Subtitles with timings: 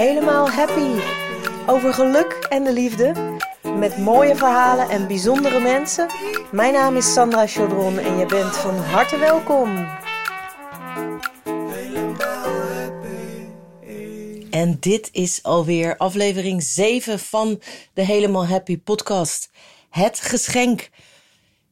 [0.00, 1.00] helemaal happy.
[1.66, 3.12] Over geluk en de liefde.
[3.76, 6.06] Met mooie verhalen en bijzondere mensen.
[6.52, 9.88] Mijn naam is Sandra Chaudron en je bent van harte welkom.
[14.50, 17.60] En dit is alweer aflevering 7 van
[17.94, 19.50] de Helemaal Happy podcast.
[19.90, 20.90] Het geschenk.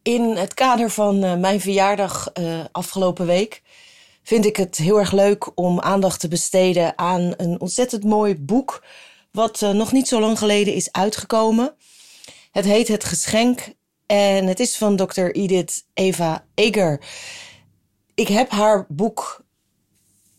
[0.02, 3.62] In het kader van uh, mijn verjaardag uh, afgelopen week
[4.28, 8.84] vind ik het heel erg leuk om aandacht te besteden aan een ontzettend mooi boek.
[9.32, 11.74] Wat uh, nog niet zo lang geleden is uitgekomen.
[12.50, 13.72] Het heet Het Geschenk
[14.06, 15.30] en het is van Dr.
[15.30, 17.00] Edith Eva Eger.
[18.14, 19.44] Ik heb haar boek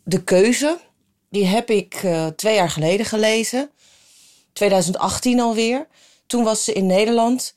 [0.03, 0.79] De Keuze.
[1.29, 3.71] Die heb ik uh, twee jaar geleden gelezen.
[4.53, 5.87] 2018 alweer.
[6.27, 7.53] Toen was ze in Nederland.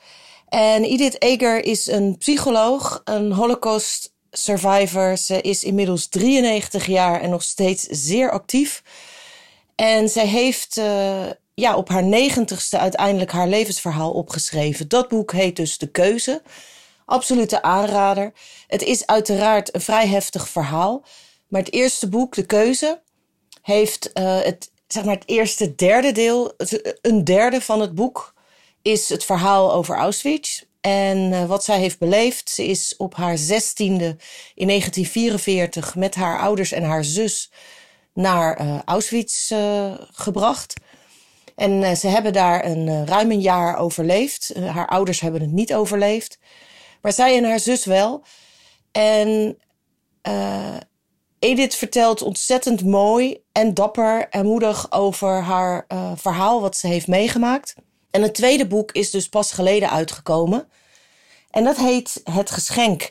[0.48, 5.16] En Edith Eger is een psycholoog, een holocaust survivor.
[5.16, 8.82] Ze is inmiddels 93 jaar en nog steeds zeer actief.
[9.74, 14.88] En zij heeft uh, ja, op haar negentigste uiteindelijk haar levensverhaal opgeschreven.
[14.88, 16.42] Dat boek heet dus De Keuze.
[17.04, 18.32] Absolute aanrader.
[18.66, 21.04] Het is uiteraard een vrij heftig verhaal.
[21.48, 23.02] Maar het eerste boek, De Keuze,
[23.62, 26.52] heeft uh, het, zeg maar het eerste derde deel,
[27.00, 28.34] een derde van het boek,
[28.82, 30.62] is het verhaal over Auschwitz.
[30.82, 34.16] En uh, wat zij heeft beleefd, ze is op haar zestiende
[34.54, 37.50] in 1944 met haar ouders en haar zus
[38.14, 40.74] naar uh, Auschwitz uh, gebracht.
[41.56, 44.54] En ze hebben daar een, ruim een jaar overleefd.
[44.58, 46.38] haar ouders hebben het niet overleefd.
[47.02, 48.22] Maar zij en haar zus wel.
[48.92, 49.58] En
[51.38, 57.74] Edith vertelt ontzettend mooi en dapper en moedig over haar verhaal wat ze heeft meegemaakt.
[58.12, 60.68] En het tweede boek is dus pas geleden uitgekomen.
[61.50, 63.08] En dat heet Het Geschenk.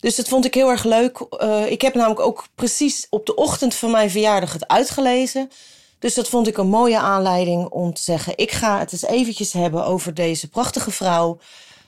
[0.00, 1.26] Dus dat vond ik heel erg leuk.
[1.42, 5.50] Uh, ik heb namelijk ook precies op de ochtend van mijn verjaardag het uitgelezen.
[5.98, 9.52] Dus dat vond ik een mooie aanleiding om te zeggen: ik ga het eens eventjes
[9.52, 11.38] hebben over deze prachtige vrouw,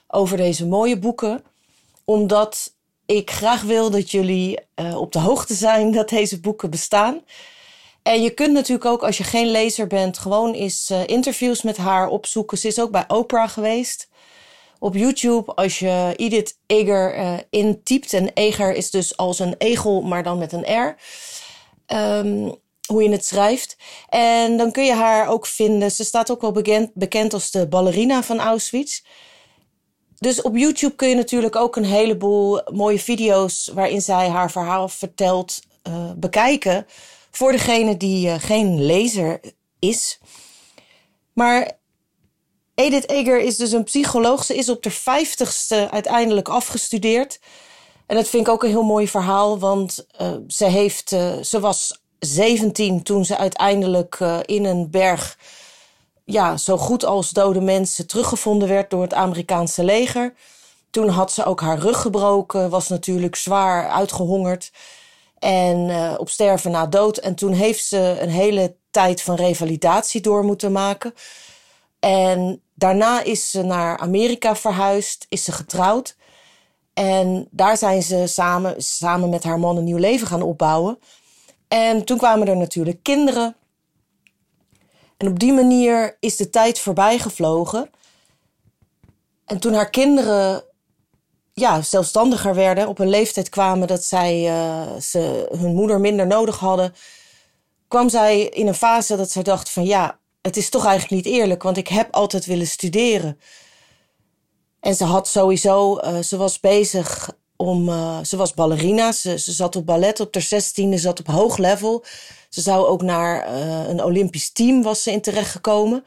[0.07, 1.43] over deze mooie boeken,
[2.05, 2.73] omdat
[3.05, 7.21] ik graag wil dat jullie uh, op de hoogte zijn dat deze boeken bestaan.
[8.03, 11.77] En je kunt natuurlijk ook, als je geen lezer bent, gewoon eens uh, interviews met
[11.77, 12.57] haar opzoeken.
[12.57, 14.09] Ze is ook bij Oprah geweest.
[14.79, 20.01] Op YouTube, als je Edith Eger uh, intypt, en Eger is dus als een egel,
[20.01, 20.95] maar dan met een R.
[21.95, 23.77] Um, hoe je het schrijft.
[24.09, 25.91] En dan kun je haar ook vinden.
[25.91, 29.01] Ze staat ook wel bekend, bekend als de ballerina van Auschwitz.
[30.17, 34.89] Dus op YouTube kun je natuurlijk ook een heleboel mooie video's waarin zij haar verhaal
[34.89, 36.85] vertelt uh, bekijken
[37.35, 39.39] voor degene die uh, geen lezer
[39.79, 40.19] is.
[41.33, 41.71] Maar
[42.75, 44.43] Edith Eger is dus een psycholoog.
[44.43, 47.39] Ze is op de vijftigste uiteindelijk afgestudeerd.
[48.05, 51.59] En dat vind ik ook een heel mooi verhaal, want uh, ze, heeft, uh, ze
[51.59, 55.37] was 17 toen ze uiteindelijk in een berg,
[56.25, 60.33] ja, zo goed als dode mensen teruggevonden werd door het Amerikaanse leger.
[60.89, 64.71] Toen had ze ook haar rug gebroken, was natuurlijk zwaar uitgehongerd
[65.43, 67.17] en uh, op sterven na dood.
[67.17, 71.13] En toen heeft ze een hele tijd van revalidatie door moeten maken.
[71.99, 76.15] En daarna is ze naar Amerika verhuisd, is ze getrouwd.
[76.93, 80.99] En daar zijn ze samen, samen met haar man een nieuw leven gaan opbouwen.
[81.67, 83.55] En toen kwamen er natuurlijk kinderen.
[85.17, 87.89] En op die manier is de tijd voorbij gevlogen.
[89.45, 90.63] En toen haar kinderen
[91.53, 96.59] ja, zelfstandiger werden, op een leeftijd kwamen dat zij uh, ze, hun moeder minder nodig
[96.59, 96.93] hadden,
[97.87, 101.35] kwam zij in een fase dat zij dacht van ja, het is toch eigenlijk niet
[101.35, 103.39] eerlijk, want ik heb altijd willen studeren.
[104.79, 109.51] En ze had sowieso, uh, ze was bezig om, uh, ze was ballerina, ze, ze
[109.51, 112.03] zat op ballet op haar zestiende, zat op hoog level.
[112.49, 113.47] Ze zou ook naar
[113.89, 116.03] een Olympisch team was ze in terecht gekomen.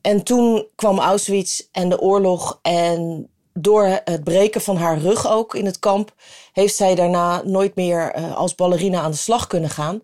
[0.00, 3.28] En toen kwam Auschwitz en de oorlog en
[3.60, 6.14] door het breken van haar rug ook in het kamp,
[6.52, 10.02] heeft zij daarna nooit meer als ballerina aan de slag kunnen gaan.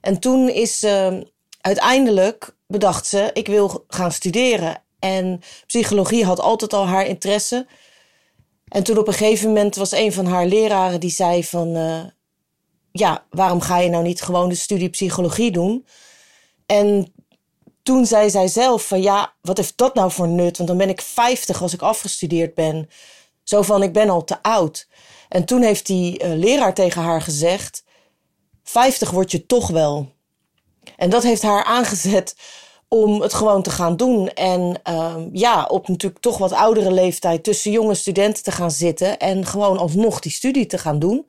[0.00, 1.26] En toen is ze
[1.60, 4.82] uiteindelijk bedacht ze, ik wil gaan studeren.
[4.98, 7.66] En psychologie had altijd al haar interesse.
[8.68, 11.76] En toen op een gegeven moment was een van haar leraren die zei van...
[11.76, 12.00] Uh,
[12.92, 15.86] ja, waarom ga je nou niet gewoon de studie psychologie doen?
[16.66, 17.12] En
[17.88, 20.56] toen zei zij zelf van ja, wat heeft dat nou voor nut?
[20.56, 22.88] Want dan ben ik 50 als ik afgestudeerd ben.
[23.42, 24.88] Zo van, ik ben al te oud.
[25.28, 27.84] En toen heeft die uh, leraar tegen haar gezegd...
[28.62, 30.12] 50 word je toch wel.
[30.96, 32.36] En dat heeft haar aangezet
[32.88, 34.28] om het gewoon te gaan doen.
[34.28, 39.18] En uh, ja, op natuurlijk toch wat oudere leeftijd tussen jonge studenten te gaan zitten
[39.18, 41.26] en gewoon alsnog die studie te gaan doen.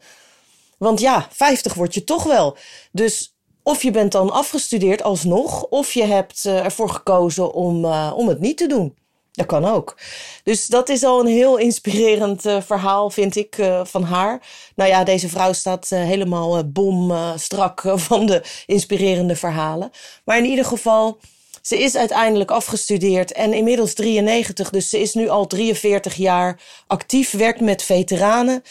[0.78, 2.58] Want ja, 50 word je toch wel.
[2.92, 3.39] Dus
[3.70, 8.28] Of je bent dan afgestudeerd alsnog, of je hebt uh, ervoor gekozen om, uh, om
[8.28, 8.98] het niet te doen.
[9.32, 9.98] Dat kan ook.
[10.44, 14.42] Dus dat is al een heel inspirerend uh, verhaal, vind ik, van haar.
[14.76, 19.92] Nou ja, deze vrouw staat helemaal bomstrak van de inspirerende verhalen.
[20.26, 21.20] Maar in ieder geval,
[21.62, 24.70] ze is uiteindelijk afgestudeerd en inmiddels 93.
[24.70, 28.64] Dus ze is nu al 43 jaar actief, werkt met veteranen.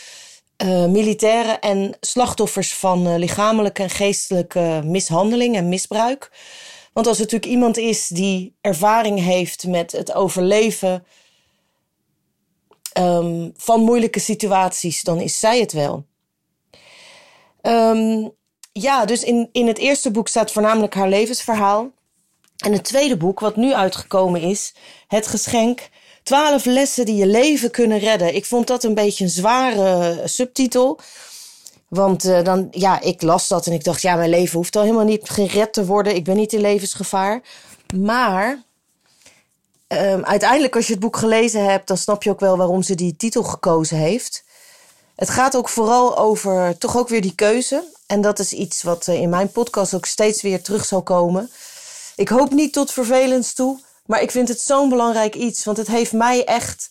[0.64, 6.31] Uh, militairen en slachtoffers van uh, lichamelijke en geestelijke mishandeling en misbruik.
[6.93, 11.05] Want als er natuurlijk iemand is die ervaring heeft met het overleven
[12.99, 16.06] um, van moeilijke situaties, dan is zij het wel.
[17.62, 18.32] Um,
[18.72, 21.90] ja, dus in, in het eerste boek staat voornamelijk haar levensverhaal.
[22.56, 24.75] En het tweede boek, wat nu uitgekomen is,
[25.08, 25.88] Het Geschenk,
[26.28, 28.34] Twaalf lessen die je leven kunnen redden.
[28.34, 31.00] Ik vond dat een beetje een zware subtitel.
[31.88, 34.82] Want uh, dan, ja, ik las dat en ik dacht, ja, mijn leven hoeft al
[34.82, 36.14] helemaal niet gered te worden.
[36.14, 37.40] Ik ben niet in levensgevaar.
[37.96, 38.62] Maar
[39.88, 42.94] um, uiteindelijk, als je het boek gelezen hebt, dan snap je ook wel waarom ze
[42.94, 44.44] die titel gekozen heeft.
[45.16, 47.84] Het gaat ook vooral over toch ook weer die keuze.
[48.06, 51.50] En dat is iets wat uh, in mijn podcast ook steeds weer terug zal komen.
[52.16, 53.86] Ik hoop niet tot vervelens toe.
[54.08, 56.90] Maar ik vind het zo'n belangrijk iets, want het heeft mij echt.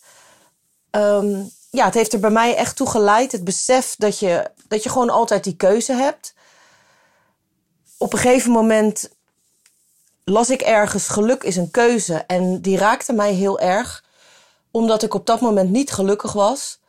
[0.91, 3.31] Um, ja, het heeft er bij mij echt toe geleid.
[3.31, 6.33] Het besef dat je, dat je gewoon altijd die keuze hebt.
[7.97, 9.09] Op een gegeven moment
[10.23, 12.13] las ik ergens: geluk is een keuze.
[12.15, 14.03] En die raakte mij heel erg,
[14.71, 16.79] omdat ik op dat moment niet gelukkig was.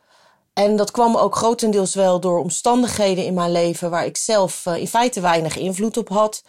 [0.53, 4.75] En dat kwam ook grotendeels wel door omstandigheden in mijn leven waar ik zelf uh,
[4.75, 6.43] in feite weinig invloed op had.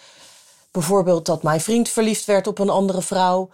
[0.71, 3.49] Bijvoorbeeld dat mijn vriend verliefd werd op een andere vrouw.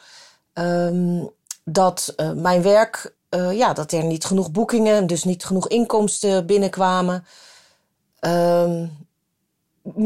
[0.55, 1.31] Um,
[1.65, 6.47] dat uh, mijn werk, uh, ja, dat er niet genoeg boekingen, dus niet genoeg inkomsten
[6.47, 7.27] binnenkwamen.
[8.21, 9.07] Um,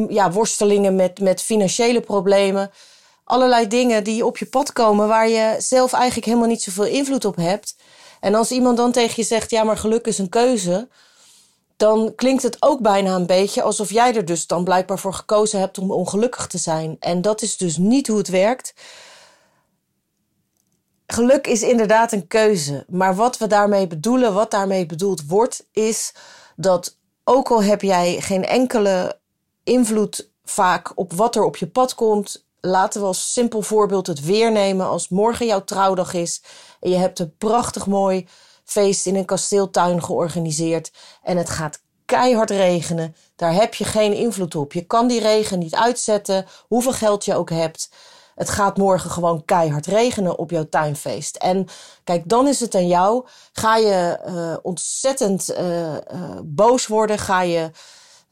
[0.09, 2.71] ja, worstelingen met, met financiële problemen.
[3.25, 7.25] Allerlei dingen die op je pad komen waar je zelf eigenlijk helemaal niet zoveel invloed
[7.25, 7.77] op hebt.
[8.21, 10.89] En als iemand dan tegen je zegt, ja, maar geluk is een keuze
[11.81, 15.61] dan klinkt het ook bijna een beetje alsof jij er dus dan blijkbaar voor gekozen
[15.61, 16.97] hebt om ongelukkig te zijn.
[16.99, 18.75] En dat is dus niet hoe het werkt.
[21.07, 22.85] Geluk is inderdaad een keuze.
[22.89, 26.15] Maar wat we daarmee bedoelen, wat daarmee bedoeld wordt, is
[26.57, 29.19] dat ook al heb jij geen enkele
[29.65, 32.47] invloed vaak op wat er op je pad komt.
[32.61, 34.87] Laten we als simpel voorbeeld het weer nemen.
[34.87, 36.43] Als morgen jouw trouwdag is
[36.81, 38.27] en je hebt een prachtig mooi
[38.71, 43.17] feest in een kasteeltuin georganiseerd en het gaat keihard regenen.
[43.37, 44.73] Daar heb je geen invloed op.
[44.73, 47.91] Je kan die regen niet uitzetten, hoeveel geld je ook hebt.
[48.35, 51.37] Het gaat morgen gewoon keihard regenen op jouw tuinfeest.
[51.37, 51.67] En
[52.05, 53.27] kijk, dan is het aan jou.
[53.53, 55.99] Ga je uh, ontzettend uh, uh,
[56.45, 57.19] boos worden?
[57.19, 57.71] Ga je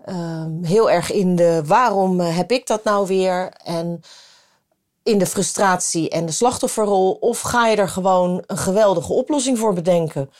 [0.04, 3.52] ehm, heel erg in de waarom heb ik dat nou weer?
[3.64, 4.00] En
[5.08, 7.12] in de frustratie en de slachtofferrol?
[7.12, 10.30] Of ga je er gewoon een geweldige oplossing voor bedenken?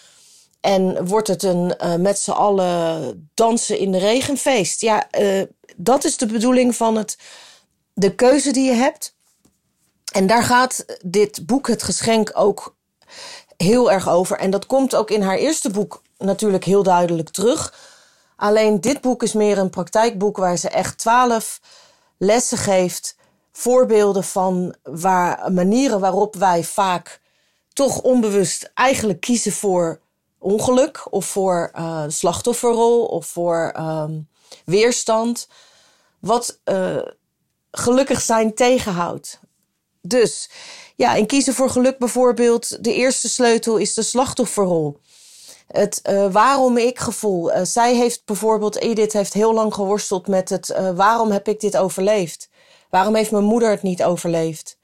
[0.61, 4.81] En wordt het een uh, met z'n allen dansen in de regenfeest?
[4.81, 5.43] Ja, uh,
[5.77, 7.19] dat is de bedoeling van het,
[7.93, 9.15] de keuze die je hebt.
[10.13, 12.77] En daar gaat dit boek, Het Geschenk, ook
[13.57, 14.39] heel erg over.
[14.39, 17.75] En dat komt ook in haar eerste boek natuurlijk heel duidelijk terug.
[18.37, 21.61] Alleen dit boek is meer een praktijkboek waar ze echt twaalf
[22.19, 23.17] lessen geeft
[23.59, 27.21] voorbeelden van waar, manieren waarop wij vaak
[27.73, 30.01] toch onbewust eigenlijk kiezen voor
[30.39, 34.29] ongeluk of voor uh, slachtofferrol of voor um,
[34.65, 35.49] weerstand.
[36.21, 37.03] Wat uh,
[37.71, 39.41] gelukkig zijn tegenhoudt.
[40.01, 40.51] Dus
[40.97, 45.01] ja, in kiezen voor geluk bijvoorbeeld, de eerste sleutel is de slachtofferrol.
[45.67, 47.51] Het uh, waarom ik gevoel.
[47.63, 52.49] Zij heeft bijvoorbeeld, Edith heeft heel lang geworsteld met het waarom heb ik dit overleefd?
[52.91, 54.79] Waarom heeft mijn moeder het niet overleefd?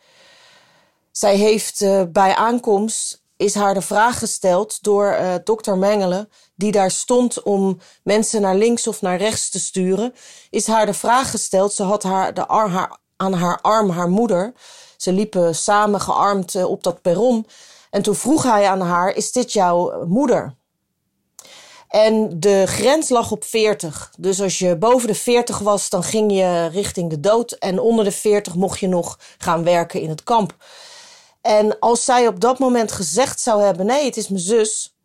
[1.11, 6.73] Zij heeft uh, bij aankomst is haar de vraag gesteld door uh, dokter Mengelen, die
[6.73, 10.15] daar stond om mensen naar links of naar rechts te sturen.
[10.51, 11.73] Is haar de vraag gesteld.
[11.73, 12.49] Ze had haar, de
[13.17, 14.53] aan haar arm haar moeder.
[14.97, 17.47] Ze liepen samen gearmd uh, op dat perron.
[17.91, 20.55] En toen vroeg hij aan haar: Is dit jouw moeder?
[21.95, 24.13] En de grens lag op 40.
[24.19, 27.53] Dus als je boven de 40 was, dan ging je richting de dood.
[27.53, 30.57] En onder de 40 mocht je nog gaan werken in het kamp.
[31.41, 34.97] En als zij op dat moment gezegd zou hebben: nee, het is mijn zus.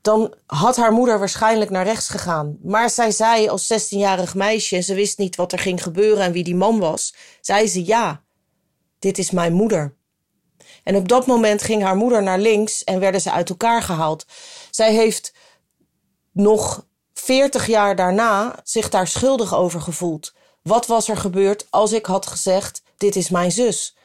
[0.00, 2.58] Dan had haar moeder waarschijnlijk naar rechts gegaan.
[2.62, 6.32] Maar zij zei als 16-jarig meisje, en ze wist niet wat er ging gebeuren en
[6.32, 8.22] wie die man was, zei ze: ja,
[8.98, 9.96] dit is mijn moeder.
[10.84, 14.24] En op dat moment ging haar moeder naar links en werden ze uit elkaar gehaald.
[14.70, 15.32] Zij heeft
[16.32, 20.32] nog 40 jaar daarna zich daar schuldig over gevoeld.
[20.62, 23.96] Wat was er gebeurd als ik had gezegd: Dit is mijn zus?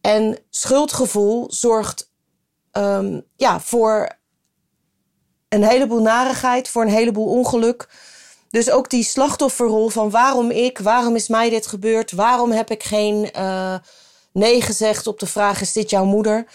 [0.00, 2.10] En schuldgevoel zorgt
[2.72, 4.18] um, ja, voor
[5.48, 7.88] een heleboel narigheid, voor een heleboel ongeluk.
[8.50, 12.82] Dus ook die slachtofferrol van waarom ik, waarom is mij dit gebeurd, waarom heb ik
[12.82, 13.74] geen uh,
[14.32, 16.46] nee gezegd op de vraag: is dit jouw moeder?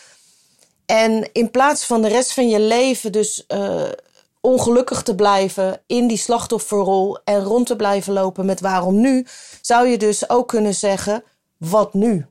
[0.85, 3.83] En in plaats van de rest van je leven dus uh,
[4.45, 9.25] ongelukkig te blijven in die slachtofferrol en rond te blijven lopen met waarom nu,
[9.61, 11.23] zou je dus ook kunnen zeggen:
[11.57, 12.25] wat nu?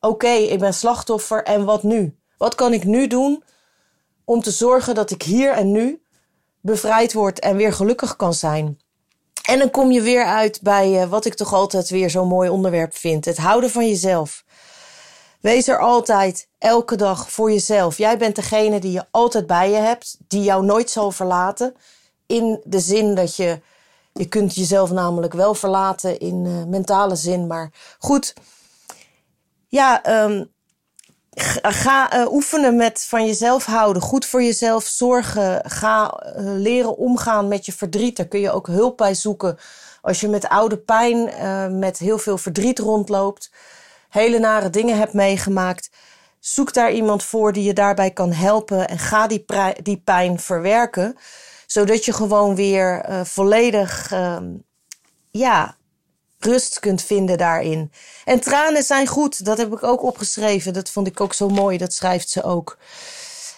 [0.00, 2.16] Oké, ik ben slachtoffer en wat nu?
[2.38, 3.42] Wat kan ik nu doen
[4.24, 6.02] om te zorgen dat ik hier en nu
[6.60, 8.78] bevrijd word en weer gelukkig kan zijn?
[9.42, 12.48] En dan kom je weer uit bij uh, wat ik toch altijd weer zo'n mooi
[12.48, 14.43] onderwerp vind: het houden van jezelf.
[15.44, 17.96] Wees er altijd, elke dag voor jezelf.
[17.98, 21.74] Jij bent degene die je altijd bij je hebt, die jou nooit zal verlaten.
[22.26, 23.60] In de zin dat je,
[24.12, 27.46] je kunt jezelf namelijk wel verlaten in uh, mentale zin.
[27.46, 28.34] Maar goed,
[29.68, 30.52] ja, um,
[31.62, 34.02] ga uh, oefenen met van jezelf houden.
[34.02, 35.70] Goed voor jezelf zorgen.
[35.70, 38.16] Ga uh, leren omgaan met je verdriet.
[38.16, 39.58] Daar kun je ook hulp bij zoeken.
[40.02, 41.30] Als je met oude pijn,
[41.78, 43.50] met heel veel verdriet rondloopt
[44.14, 45.90] hele nare dingen hebt meegemaakt.
[46.40, 49.44] Zoek daar iemand voor die je daarbij kan helpen en ga die,
[49.82, 51.16] die pijn verwerken.
[51.66, 54.36] Zodat je gewoon weer uh, volledig uh,
[55.30, 55.76] ja,
[56.38, 57.92] rust kunt vinden daarin.
[58.24, 60.72] En tranen zijn goed, dat heb ik ook opgeschreven.
[60.72, 62.78] Dat vond ik ook zo mooi, dat schrijft ze ook.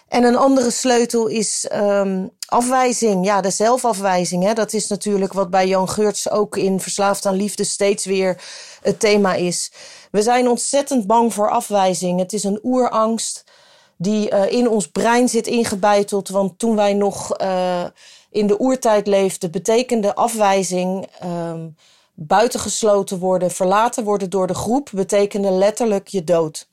[0.08, 3.25] En een andere sleutel is um, afwijzing.
[3.25, 4.44] Ja, de zelfafwijzing.
[4.44, 4.52] Hè.
[4.52, 8.42] Dat is natuurlijk wat bij Jan Geurts ook in Verslaafd aan Liefde steeds weer
[8.82, 9.72] het thema is.
[10.10, 12.18] We zijn ontzettend bang voor afwijzing.
[12.18, 13.44] Het is een oerangst
[13.96, 16.28] die uh, in ons brein zit ingebeiteld.
[16.28, 17.84] Want toen wij nog uh,
[18.30, 21.76] in de oertijd leefden, betekende afwijzing um,
[22.14, 26.68] buitengesloten worden, verlaten worden door de groep, betekende letterlijk je dood.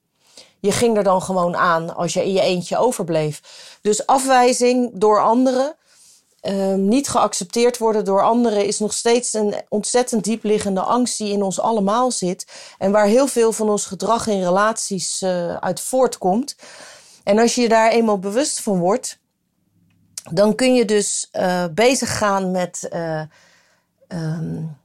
[0.64, 3.42] Je ging er dan gewoon aan als je in je eentje overbleef.
[3.82, 5.76] Dus afwijzing door anderen
[6.44, 11.44] Ehm, niet geaccepteerd worden door anderen is nog steeds een ontzettend diepliggende angst die in
[11.44, 12.48] ons allemaal zit.
[12.78, 16.56] En waar heel veel van ons gedrag in relaties uh, uit voortkomt.
[17.24, 19.20] En als je je daar eenmaal bewust van wordt,
[20.32, 23.22] dan kun je dus uh, bezig gaan met, uh,
[24.08, 24.78] um,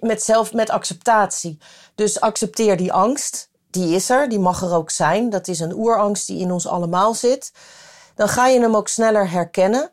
[0.00, 1.58] met zelf, met acceptatie.
[1.94, 3.49] Dus accepteer die angst.
[3.70, 5.30] Die is er, die mag er ook zijn.
[5.30, 7.52] Dat is een oerangst die in ons allemaal zit.
[8.14, 9.90] Dan ga je hem ook sneller herkennen.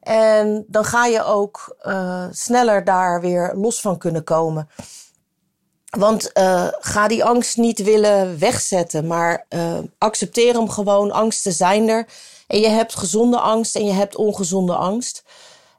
[0.00, 4.68] En dan ga je ook uh, sneller daar weer los van kunnen komen.
[5.98, 11.10] Want uh, ga die angst niet willen wegzetten, maar uh, accepteer hem gewoon.
[11.12, 12.06] Angsten zijn er.
[12.46, 15.24] En je hebt gezonde angst en je hebt ongezonde angst.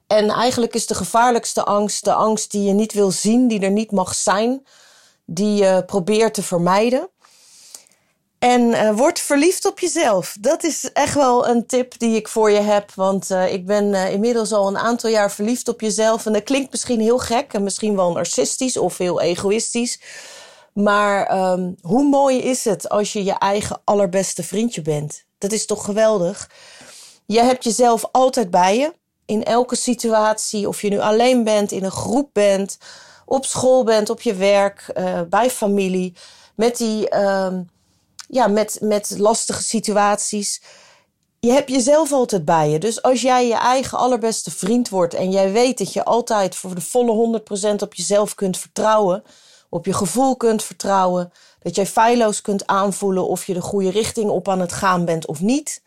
[0.07, 3.71] En eigenlijk is de gevaarlijkste angst de angst die je niet wil zien, die er
[3.71, 4.65] niet mag zijn,
[5.25, 7.09] die je probeert te vermijden.
[8.43, 10.35] En uh, word verliefd op jezelf.
[10.39, 12.91] Dat is echt wel een tip die ik voor je heb.
[12.95, 16.25] Want uh, ik ben uh, inmiddels al een aantal jaar verliefd op jezelf.
[16.25, 19.99] En dat klinkt misschien heel gek en misschien wel narcistisch of heel egoïstisch.
[20.73, 25.23] Maar um, hoe mooi is het als je je eigen allerbeste vriendje bent?
[25.37, 26.49] Dat is toch geweldig?
[27.25, 28.93] Je hebt jezelf altijd bij je.
[29.25, 32.77] In elke situatie, of je nu alleen bent, in een groep bent,
[33.25, 34.93] op school bent, op je werk,
[35.29, 36.13] bij familie.
[36.55, 37.17] Met die.
[37.17, 37.71] Um,
[38.33, 40.61] ja, met, met lastige situaties.
[41.39, 42.79] Je hebt jezelf altijd bij je.
[42.79, 46.75] Dus als jij je eigen allerbeste vriend wordt en jij weet dat je altijd voor
[46.75, 49.23] de volle 100% op jezelf kunt vertrouwen,
[49.69, 54.29] op je gevoel kunt vertrouwen, dat jij feilloos kunt aanvoelen of je de goede richting
[54.29, 55.81] op aan het gaan bent of niet,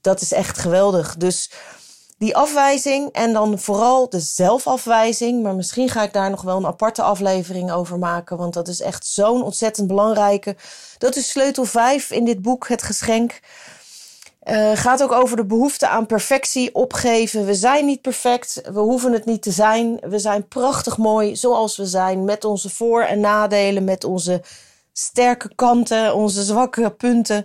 [0.00, 1.16] dat is echt geweldig.
[1.16, 1.50] Dus
[2.20, 5.42] die afwijzing en dan vooral de zelfafwijzing.
[5.42, 8.36] Maar misschien ga ik daar nog wel een aparte aflevering over maken.
[8.36, 10.56] Want dat is echt zo'n ontzettend belangrijke.
[10.98, 13.40] Dat is sleutel 5 in dit boek, Het Geschenk.
[14.44, 17.46] Uh, gaat ook over de behoefte aan perfectie opgeven.
[17.46, 18.60] We zijn niet perfect.
[18.72, 19.98] We hoeven het niet te zijn.
[20.00, 22.24] We zijn prachtig mooi zoals we zijn.
[22.24, 23.84] Met onze voor- en nadelen.
[23.84, 24.42] Met onze
[24.92, 27.44] sterke kanten, onze zwakke punten.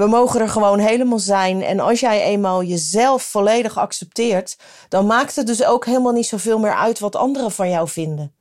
[0.00, 1.62] We mogen er gewoon helemaal zijn.
[1.62, 4.56] En als jij eenmaal jezelf volledig accepteert,
[4.88, 8.34] dan maakt het dus ook helemaal niet zoveel meer uit wat anderen van jou vinden.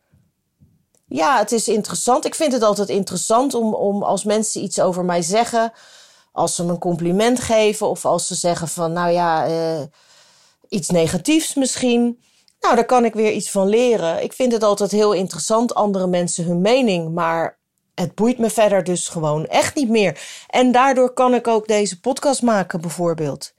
[1.05, 2.25] Ja, het is interessant.
[2.25, 5.71] Ik vind het altijd interessant om, om als mensen iets over mij zeggen,
[6.31, 9.81] als ze me een compliment geven of als ze zeggen van, nou ja, uh,
[10.69, 12.19] iets negatiefs misschien.
[12.59, 14.23] Nou, daar kan ik weer iets van leren.
[14.23, 17.13] Ik vind het altijd heel interessant, andere mensen hun mening.
[17.13, 17.58] Maar
[17.99, 20.21] het boeit me verder dus gewoon echt niet meer.
[20.47, 23.53] En daardoor kan ik ook deze podcast maken, bijvoorbeeld.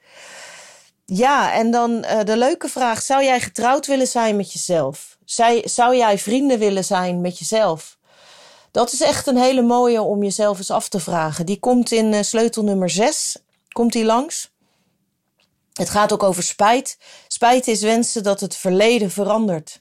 [1.05, 5.19] Ja, en dan uh, de leuke vraag: zou jij getrouwd willen zijn met jezelf?
[5.65, 7.99] Zou jij vrienden willen zijn met jezelf?
[8.71, 11.47] Dat is echt een hele mooie om jezelf eens af te vragen.
[11.47, 13.37] Die komt in uh, sleutel nummer 6.
[13.69, 14.51] Komt die langs?
[15.73, 16.99] Het gaat ook over spijt.
[17.29, 19.81] Spijt is wensen dat het verleden verandert.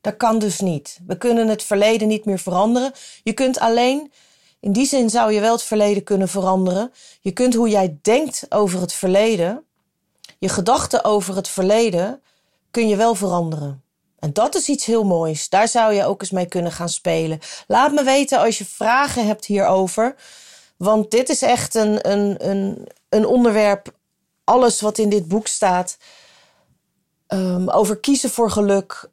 [0.00, 0.98] Dat kan dus niet.
[1.06, 2.92] We kunnen het verleden niet meer veranderen.
[3.22, 4.12] Je kunt alleen,
[4.60, 6.92] in die zin zou je wel het verleden kunnen veranderen.
[7.20, 9.64] Je kunt hoe jij denkt over het verleden,
[10.38, 12.22] je gedachten over het verleden,
[12.70, 13.82] kun je wel veranderen.
[14.18, 15.48] En dat is iets heel moois.
[15.48, 17.38] Daar zou je ook eens mee kunnen gaan spelen.
[17.66, 20.14] Laat me weten als je vragen hebt hierover.
[20.76, 23.94] Want dit is echt een, een, een, een onderwerp.
[24.44, 25.96] Alles wat in dit boek staat.
[27.28, 29.10] Um, over kiezen voor geluk.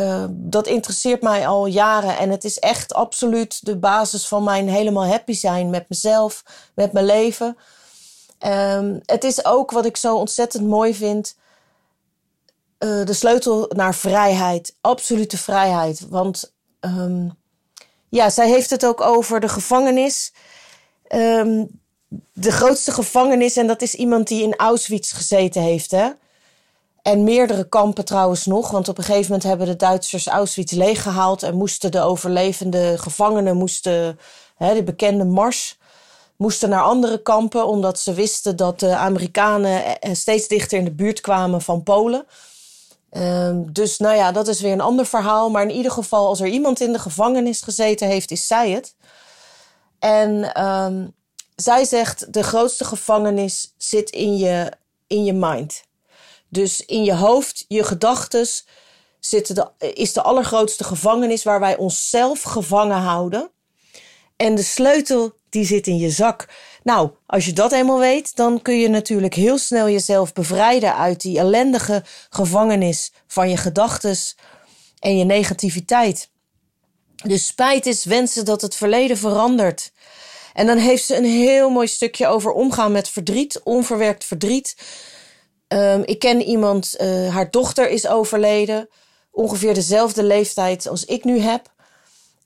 [0.00, 2.18] Uh, dat interesseert mij al jaren.
[2.18, 6.92] En het is echt absoluut de basis van mijn helemaal happy zijn met mezelf, met
[6.92, 7.56] mijn leven.
[8.46, 11.36] Um, het is ook wat ik zo ontzettend mooi vind
[12.78, 16.06] uh, de sleutel naar vrijheid, absolute vrijheid.
[16.08, 17.36] Want um,
[18.08, 20.32] ja, zij heeft het ook over de gevangenis.
[21.08, 21.80] Um,
[22.32, 25.90] de grootste gevangenis, en dat is iemand die in Auschwitz gezeten heeft.
[25.90, 26.10] Hè?
[27.06, 28.70] En meerdere kampen trouwens nog.
[28.70, 31.42] Want op een gegeven moment hebben de Duitsers Auschwitz leeggehaald.
[31.42, 34.18] En moesten de overlevende gevangenen, moesten,
[34.56, 35.78] hè, de bekende Mars,
[36.36, 37.66] moesten naar andere kampen.
[37.66, 42.26] Omdat ze wisten dat de Amerikanen eh, steeds dichter in de buurt kwamen van Polen.
[43.10, 45.50] Um, dus nou ja, dat is weer een ander verhaal.
[45.50, 48.94] Maar in ieder geval, als er iemand in de gevangenis gezeten heeft, is zij het.
[49.98, 51.14] En um,
[51.56, 54.72] zij zegt, de grootste gevangenis zit in je,
[55.06, 55.85] in je mind.
[56.56, 58.64] Dus in je hoofd, je gedachtes,
[59.78, 63.50] is de allergrootste gevangenis waar wij onszelf gevangen houden.
[64.36, 66.48] En de sleutel, die zit in je zak.
[66.82, 71.20] Nou, als je dat eenmaal weet, dan kun je natuurlijk heel snel jezelf bevrijden uit
[71.20, 74.36] die ellendige gevangenis van je gedachtes
[74.98, 76.30] en je negativiteit.
[77.24, 79.92] Dus spijt is wensen dat het verleden verandert.
[80.54, 84.76] En dan heeft ze een heel mooi stukje over omgaan met verdriet, onverwerkt verdriet.
[85.68, 88.88] Um, ik ken iemand, uh, haar dochter is overleden,
[89.30, 91.74] ongeveer dezelfde leeftijd als ik nu heb.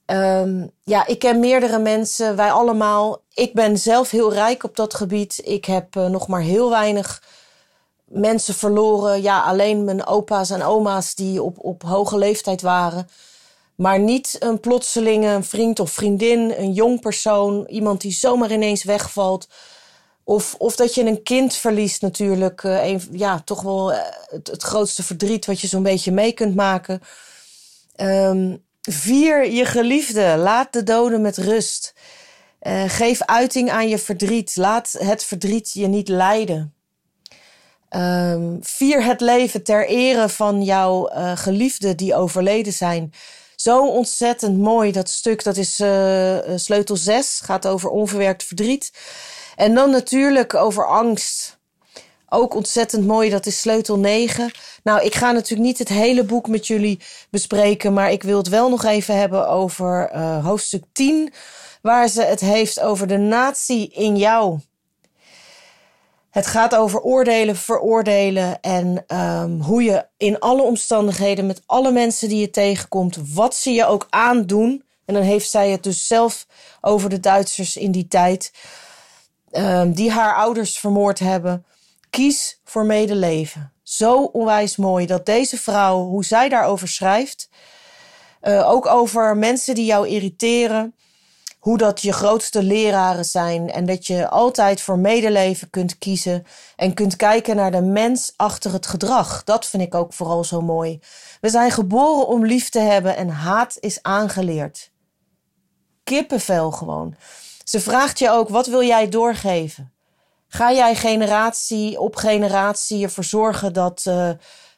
[0.06, 3.20] Um, ja, ik ken meerdere mensen, wij allemaal.
[3.34, 5.40] Ik ben zelf heel rijk op dat gebied.
[5.44, 7.22] Ik heb uh, nog maar heel weinig
[8.04, 9.22] mensen verloren.
[9.22, 13.08] Ja, alleen mijn opa's en oma's die op, op hoge leeftijd waren.
[13.74, 19.48] Maar niet een plotselinge vriend of vriendin, een jong persoon, iemand die zomaar ineens wegvalt.
[20.24, 22.62] Of, of dat je een kind verliest natuurlijk.
[22.62, 27.00] Een, ja, toch wel uh, het, grootste verdriet wat je zo'n beetje mee kunt maken.
[27.96, 30.36] Um, Vier je geliefde.
[30.36, 31.94] Laat de doden met rust.
[32.62, 34.56] Uh, geef uiting aan je verdriet.
[34.56, 36.74] Laat het verdriet je niet leiden.
[37.96, 43.12] Um, vier het leven ter ere van jouw geliefden die overleden zijn.
[43.56, 45.44] Zo ontzettend mooi dat stuk.
[45.44, 45.74] Dat is
[46.54, 47.40] sleutel 6.
[47.44, 48.90] Gaat over onverwerkt verdriet.
[49.60, 51.58] En dan natuurlijk over angst.
[52.28, 54.50] Ook ontzettend mooi, dat is sleutel 9.
[54.82, 58.48] Nou, ik ga natuurlijk niet het hele boek met jullie bespreken, maar ik wil het
[58.48, 61.32] wel nog even hebben over uh, hoofdstuk 10,
[61.82, 64.58] waar ze het heeft over de natie in jou.
[66.30, 72.28] Het gaat over oordelen, veroordelen en um, hoe je in alle omstandigheden met alle mensen
[72.28, 74.84] die je tegenkomt, wat ze je ook aandoen.
[75.04, 76.46] En dan heeft zij het dus zelf
[76.80, 78.52] over de Duitsers in die tijd,
[79.50, 81.64] um, die haar ouders vermoord hebben.
[82.10, 83.72] Kies voor medeleven.
[83.82, 87.48] Zo onwijs mooi dat deze vrouw, hoe zij daarover schrijft,
[88.42, 90.94] uh, ook over mensen die jou irriteren,
[91.58, 96.94] hoe dat je grootste leraren zijn en dat je altijd voor medeleven kunt kiezen en
[96.94, 99.44] kunt kijken naar de mens achter het gedrag.
[99.44, 101.00] Dat vind ik ook vooral zo mooi.
[101.40, 104.90] We zijn geboren om lief te hebben en haat is aangeleerd.
[106.04, 107.14] Kippenvel gewoon.
[107.70, 109.92] Ze vraagt je ook: wat wil jij doorgeven?
[110.48, 114.30] Ga jij generatie op generatie ervoor zorgen dat uh,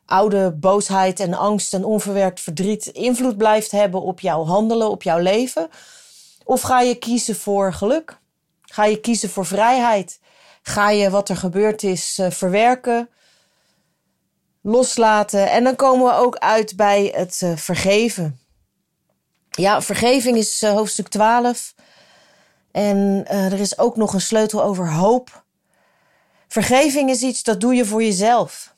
[0.07, 5.19] oude boosheid en angst en onverwerkt verdriet invloed blijft hebben op jouw handelen, op jouw
[5.19, 5.69] leven?
[6.45, 8.19] Of ga je kiezen voor geluk?
[8.63, 10.21] Ga je kiezen voor vrijheid?
[10.63, 13.09] Ga je wat er gebeurd is uh, verwerken,
[14.63, 15.51] loslaten?
[15.51, 18.41] En dan komen we ook uit bij het uh, vergeven.
[19.51, 21.75] Ja, vergeving is hoofdstuk 12.
[22.73, 25.45] En er is ook nog een sleutel over hoop.
[26.49, 28.75] Vergeving is iets dat doe je voor jezelf.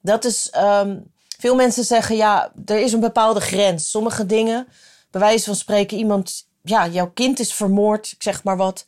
[0.00, 3.90] Dat is, um, veel mensen zeggen ja, er is een bepaalde grens.
[3.90, 4.68] Sommige dingen,
[5.10, 8.86] bij wijze van spreken, iemand, ja, jouw kind is vermoord, ik zeg maar wat.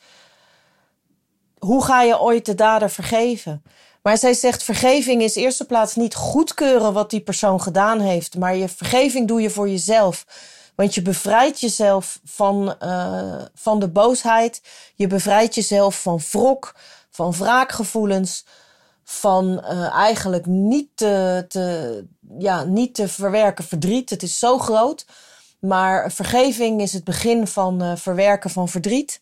[1.58, 3.62] Hoe ga je ooit de dader vergeven?
[4.02, 8.56] Maar zij zegt: vergeving is eerste plaats niet goedkeuren wat die persoon gedaan heeft, maar
[8.56, 10.26] je vergeving doe je voor jezelf.
[10.78, 14.62] Want je bevrijdt jezelf van, uh, van de boosheid.
[14.94, 16.74] Je bevrijdt jezelf van wrok,
[17.10, 18.44] van wraakgevoelens.
[19.04, 22.04] Van uh, eigenlijk niet te, te,
[22.38, 24.10] ja, niet te verwerken verdriet.
[24.10, 25.06] Het is zo groot.
[25.58, 29.20] Maar vergeving is het begin van uh, verwerken van verdriet.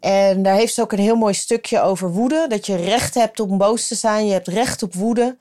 [0.00, 2.46] En daar heeft ze ook een heel mooi stukje over woede.
[2.48, 4.26] Dat je recht hebt om boos te zijn.
[4.26, 5.36] Je hebt recht op woede.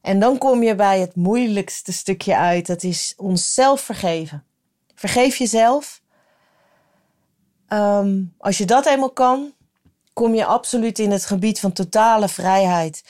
[0.00, 2.66] En dan kom je bij het moeilijkste stukje uit.
[2.66, 4.44] Dat is onszelf vergeven.
[4.94, 6.00] Vergeef jezelf.
[7.68, 9.52] Um, als je dat eenmaal kan,
[10.12, 13.04] kom je absoluut in het gebied van totale vrijheid.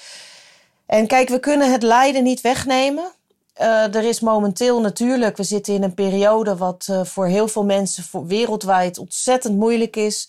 [0.86, 3.12] En kijk, we kunnen het lijden niet wegnemen.
[3.60, 7.64] Uh, er is momenteel natuurlijk, we zitten in een periode wat uh, voor heel veel
[7.64, 10.28] mensen voor, wereldwijd ontzettend moeilijk is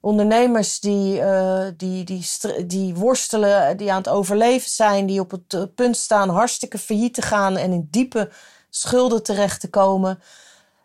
[0.00, 2.26] ondernemers die, uh, die, die,
[2.66, 7.14] die worstelen, die aan het overleven zijn, die op het eh, punt staan hartstikke failliet
[7.14, 8.30] te gaan en in diepe
[8.70, 10.20] schulden terecht te komen.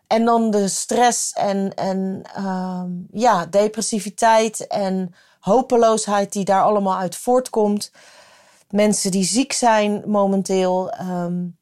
[0.06, 7.16] En dan de stress en, en uh, ja, depressiviteit en hopeloosheid die daar allemaal uit
[7.16, 7.92] voortkomt.
[8.70, 11.56] Mensen die ziek zijn momenteel, um,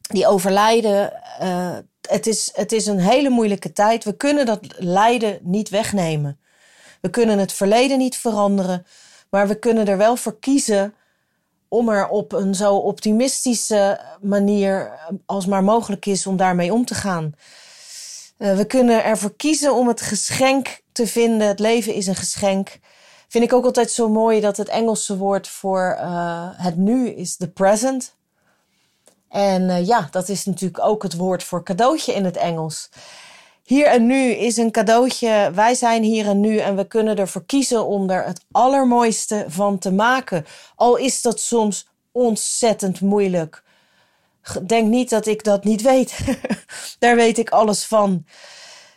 [0.00, 1.12] die overlijden.
[1.42, 1.76] Uh,
[2.08, 4.04] het, is, het is een hele moeilijke tijd.
[4.04, 6.40] We kunnen dat lijden niet wegnemen.
[7.00, 8.86] We kunnen het verleden niet veranderen,
[9.30, 10.94] maar we kunnen er wel voor kiezen
[11.68, 16.94] om er op een zo optimistische manier als maar mogelijk is om daarmee om te
[16.94, 17.34] gaan.
[18.38, 21.48] Uh, we kunnen ervoor kiezen om het geschenk te vinden.
[21.48, 22.78] Het leven is een geschenk.
[23.28, 27.36] Vind ik ook altijd zo mooi dat het Engelse woord voor uh, het nu is
[27.36, 28.14] the present.
[29.28, 32.88] En ja, dat is natuurlijk ook het woord voor cadeautje in het Engels.
[33.66, 35.50] Hier en nu is een cadeautje.
[35.54, 39.78] Wij zijn hier en nu en we kunnen ervoor kiezen om er het allermooiste van
[39.78, 40.46] te maken.
[40.76, 43.62] Al is dat soms ontzettend moeilijk.
[44.66, 46.18] Denk niet dat ik dat niet weet.
[46.98, 48.24] Daar weet ik alles van.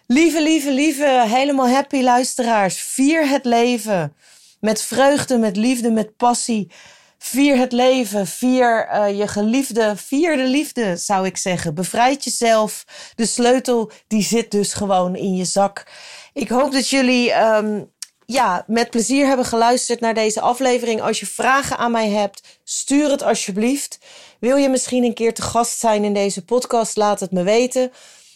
[0.07, 2.81] Lieve, lieve, lieve, helemaal happy luisteraars.
[2.81, 4.15] Vier het leven.
[4.59, 6.71] Met vreugde, met liefde, met passie.
[7.21, 11.73] Vier het leven, vier uh, je geliefde, vier de liefde zou ik zeggen.
[11.73, 12.85] Bevrijd jezelf.
[13.15, 15.85] De sleutel die zit dus gewoon in je zak.
[16.33, 17.91] Ik hoop dat jullie um,
[18.25, 21.01] ja, met plezier hebben geluisterd naar deze aflevering.
[21.01, 23.99] Als je vragen aan mij hebt, stuur het alsjeblieft.
[24.39, 26.97] Wil je misschien een keer te gast zijn in deze podcast?
[26.97, 27.91] Laat het me weten.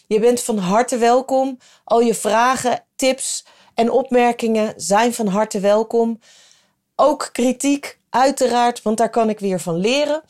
[0.06, 1.58] Je bent van harte welkom.
[1.84, 3.44] Al je vragen, tips
[3.74, 6.18] en opmerkingen zijn van harte welkom.
[6.96, 10.22] Ook kritiek, Uiteraard, want daar kan ik weer van leren.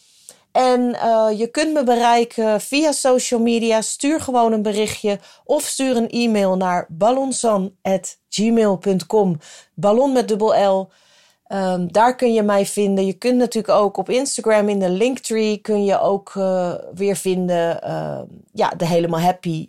[0.53, 3.81] En uh, je kunt me bereiken via social media.
[3.81, 9.39] Stuur gewoon een berichtje of stuur een e-mail naar ballonsan.gmail.com.
[9.75, 10.91] Ballon met dubbel L.
[11.49, 13.07] Um, daar kun je mij vinden.
[13.07, 17.81] Je kunt natuurlijk ook op Instagram in de linktree kun je ook uh, weer vinden.
[17.85, 18.21] Uh,
[18.53, 19.69] ja, de helemaal happy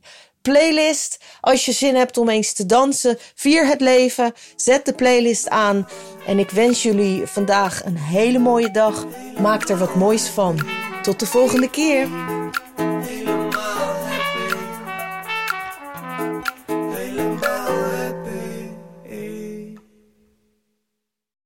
[0.51, 1.17] playlist.
[1.41, 4.33] Als je zin hebt om eens te dansen, vier het leven.
[4.55, 5.87] Zet de playlist aan.
[6.27, 9.05] En ik wens jullie vandaag een hele mooie dag.
[9.39, 10.67] Maak er wat moois van.
[11.01, 12.07] Tot de volgende keer.